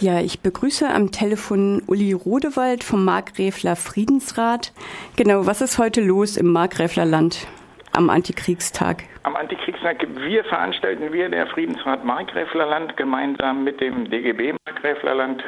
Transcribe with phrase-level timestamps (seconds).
[0.00, 4.72] Ja, ich begrüße am Telefon Uli Rodewald vom Markgräfler Friedensrat.
[5.16, 7.46] Genau, was ist heute los im Markgräfler Land
[7.92, 9.04] am Antikriegstag?
[9.24, 15.44] Am Antikriegstag wir veranstalten wir, der Friedensrat Markgräfler Land, gemeinsam mit dem DGB Markgräfler Land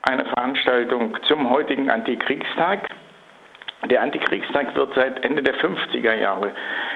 [0.00, 2.88] eine Veranstaltung zum heutigen Antikriegstag.
[3.90, 6.52] Der Antikriegstag wird seit Ende der 50er Jahre,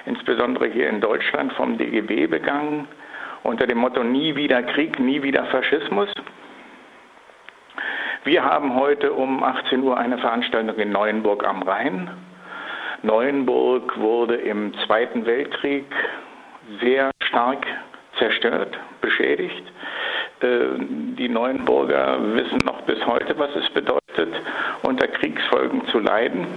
[0.06, 2.88] insbesondere hier in Deutschland, vom DGB begangen,
[3.42, 6.08] unter dem Motto Nie wieder Krieg, nie wieder Faschismus.
[8.26, 12.10] Wir haben heute um 18 Uhr eine Veranstaltung in Neuenburg am Rhein.
[13.04, 15.84] Neuenburg wurde im Zweiten Weltkrieg
[16.80, 17.64] sehr stark
[18.18, 19.62] zerstört, beschädigt.
[20.40, 20.46] Äh,
[21.16, 24.34] die Neuenburger wissen noch bis heute, was es bedeutet,
[24.82, 26.48] unter Kriegsfolgen zu leiden.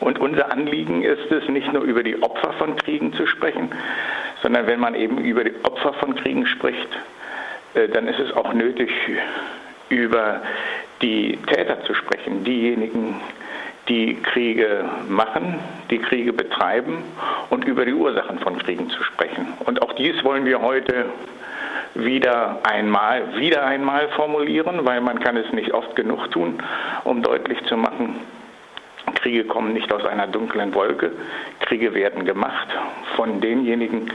[0.00, 3.70] Und unser Anliegen ist es, nicht nur über die Opfer von Kriegen zu sprechen,
[4.40, 6.88] sondern wenn man eben über die Opfer von Kriegen spricht,
[7.74, 8.90] äh, dann ist es auch nötig,
[9.88, 10.40] über
[11.02, 13.20] die Täter zu sprechen, diejenigen,
[13.88, 15.58] die Kriege machen,
[15.90, 17.02] die Kriege betreiben
[17.50, 19.46] und über die Ursachen von Kriegen zu sprechen.
[19.66, 21.06] Und auch dies wollen wir heute
[21.94, 26.62] wieder einmal, wieder einmal formulieren, weil man kann es nicht oft genug tun,
[27.04, 28.16] um deutlich zu machen,
[29.24, 31.10] Kriege kommen nicht aus einer dunklen Wolke.
[31.60, 32.68] Kriege werden gemacht
[33.16, 34.12] von denjenigen,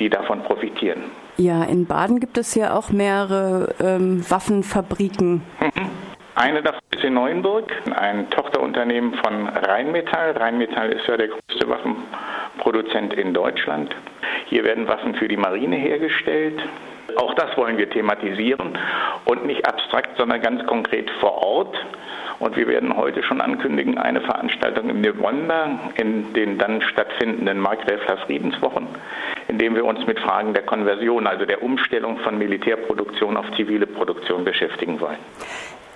[0.00, 1.04] die davon profitieren.
[1.36, 5.42] Ja, in Baden gibt es ja auch mehrere ähm, Waffenfabriken.
[5.60, 5.90] Mhm.
[6.34, 10.32] Eine davon ist in Neuenburg, ein Tochterunternehmen von Rheinmetall.
[10.32, 13.94] Rheinmetall ist ja der größte Waffenproduzent in Deutschland.
[14.46, 16.60] Hier werden Waffen für die Marine hergestellt.
[17.18, 18.78] Auch das wollen wir thematisieren
[19.24, 21.76] und nicht abstrakt, sondern ganz konkret vor Ort.
[22.38, 28.18] Und wir werden heute schon ankündigen, eine Veranstaltung im November in den dann stattfindenden Markgräfler
[28.18, 28.86] Friedenswochen,
[29.48, 33.88] in dem wir uns mit Fragen der Konversion, also der Umstellung von Militärproduktion auf zivile
[33.88, 35.18] Produktion beschäftigen wollen.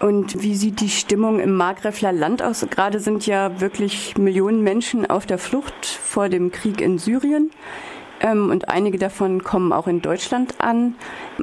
[0.00, 2.66] Und wie sieht die Stimmung im Markgräfler Land aus?
[2.68, 7.52] Gerade sind ja wirklich Millionen Menschen auf der Flucht vor dem Krieg in Syrien.
[8.22, 10.94] Ähm, und einige davon kommen auch in Deutschland an.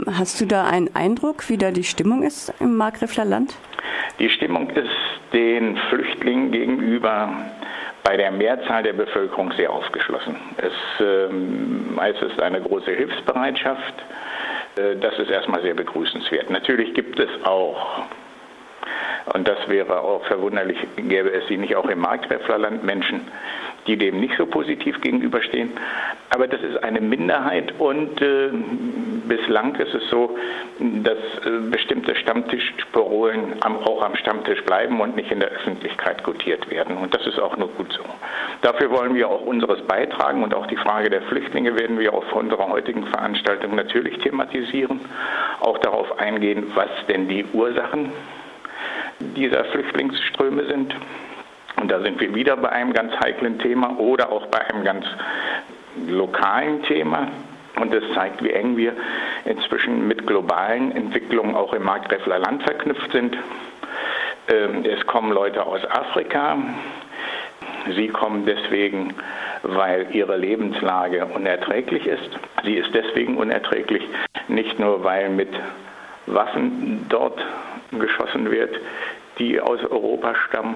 [0.08, 3.56] Hast du da einen Eindruck, wie da die Stimmung ist im Markgräfler Land?
[4.20, 4.90] Die Stimmung ist
[5.34, 7.30] den Flüchtlingen gegenüber
[8.04, 10.36] bei der Mehrzahl der Bevölkerung sehr aufgeschlossen.
[10.58, 13.94] Es, ähm, es ist eine große Hilfsbereitschaft.
[14.78, 16.50] Äh, das ist erstmal sehr begrüßenswert.
[16.50, 18.04] Natürlich gibt es auch,
[19.34, 23.22] und das wäre auch verwunderlich, gäbe es sie nicht auch im Markgräflerland Menschen,
[23.88, 25.72] die dem nicht so positiv gegenüberstehen.
[26.30, 28.50] Aber das ist eine Minderheit und äh,
[29.28, 30.38] bislang ist es so,
[30.80, 36.70] dass äh, bestimmte Stammtischparolen am, auch am Stammtisch bleiben und nicht in der Öffentlichkeit gutiert
[36.70, 36.98] werden.
[36.98, 38.04] Und das ist auch nur gut so.
[38.62, 42.32] Dafür wollen wir auch unseres beitragen und auch die Frage der Flüchtlinge werden wir auf
[42.34, 45.00] unserer heutigen Veranstaltung natürlich thematisieren,
[45.62, 48.12] auch darauf eingehen, was denn die Ursachen
[49.20, 50.96] dieser Flüchtlingsströme sind.
[51.78, 55.06] Und da sind wir wieder bei einem ganz heiklen Thema oder auch bei einem ganz
[56.08, 57.28] lokalen Thema.
[57.80, 58.94] Und das zeigt, wie eng wir
[59.46, 63.38] inzwischen mit globalen Entwicklungen auch im Markgräfler Land verknüpft sind.
[64.50, 66.58] Ähm, es kommen Leute aus Afrika.
[67.96, 69.14] Sie kommen deswegen,
[69.64, 72.30] weil ihre Lebenslage unerträglich ist.
[72.64, 74.04] Sie ist deswegen unerträglich,
[74.48, 75.50] nicht nur weil mit
[76.26, 77.40] Waffen dort
[77.92, 78.76] geschossen wird,
[79.40, 80.76] die aus Europa stammen,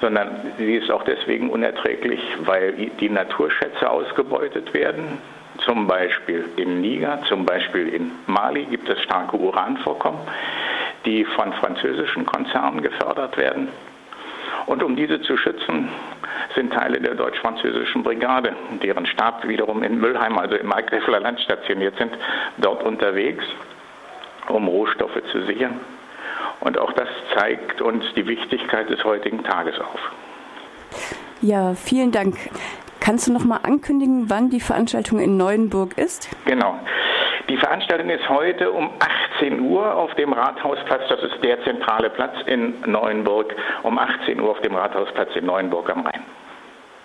[0.00, 5.18] sondern sie ist auch deswegen unerträglich, weil die Naturschätze ausgebeutet werden.
[5.58, 10.20] Zum Beispiel im Niger, zum Beispiel in Mali gibt es starke Uranvorkommen,
[11.04, 13.68] die von französischen Konzernen gefördert werden.
[14.66, 15.88] Und um diese zu schützen,
[16.54, 21.96] sind Teile der deutsch-französischen Brigade, deren Stab wiederum in Müllheim, also im Markgräfler Land stationiert
[21.96, 22.12] sind,
[22.58, 23.44] dort unterwegs,
[24.48, 25.80] um Rohstoffe zu sichern.
[26.60, 30.00] Und auch das zeigt uns die Wichtigkeit des heutigen Tages auf.
[31.40, 32.36] Ja, vielen Dank.
[33.00, 36.30] Kannst du noch mal ankündigen, wann die Veranstaltung in Neuenburg ist?
[36.46, 36.78] Genau.
[37.50, 38.90] Die Veranstaltung ist heute um
[39.36, 41.02] 18 Uhr auf dem Rathausplatz.
[41.10, 43.54] Das ist der zentrale Platz in Neuenburg.
[43.82, 46.22] Um 18 Uhr auf dem Rathausplatz in Neuenburg am Rhein.